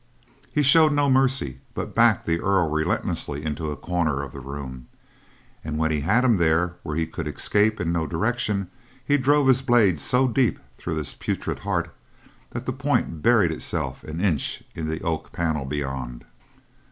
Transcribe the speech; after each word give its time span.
He 0.51 0.63
showed 0.63 0.93
no 0.93 1.11
mercy, 1.11 1.59
but 1.75 1.93
backed 1.93 2.25
the 2.25 2.39
Earl 2.39 2.71
relentlessly 2.71 3.45
into 3.45 3.69
a 3.69 3.75
corner 3.75 4.23
of 4.23 4.31
the 4.31 4.39
room, 4.39 4.87
and 5.63 5.77
when 5.77 5.91
he 5.91 5.99
had 5.99 6.23
him 6.23 6.37
there 6.37 6.73
where 6.81 6.95
he 6.95 7.05
could 7.05 7.27
escape 7.27 7.79
in 7.79 7.91
no 7.91 8.07
direction, 8.07 8.71
he 9.05 9.17
drove 9.17 9.45
his 9.45 9.61
blade 9.61 9.99
so 9.99 10.27
deep 10.27 10.57
through 10.75 10.95
his 10.95 11.13
putrid 11.13 11.59
heart 11.59 11.93
that 12.49 12.65
the 12.65 12.73
point 12.73 13.21
buried 13.21 13.51
itself 13.51 14.03
an 14.03 14.19
inch 14.21 14.63
in 14.73 14.89
the 14.89 15.01
oak 15.03 15.31
panel 15.33 15.65
beyond. 15.65 16.25